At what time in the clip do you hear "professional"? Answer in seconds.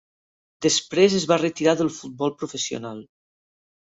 2.39-3.03